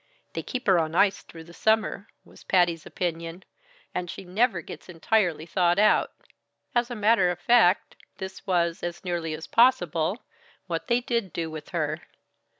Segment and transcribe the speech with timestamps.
[0.33, 3.45] "They keep her on ice through the summer," was Patty's opinion,
[3.93, 6.11] "and she never gets entirely thawed out."
[6.73, 10.23] As a matter of fact this was, as nearly as possible,
[10.65, 11.99] what they did do with her.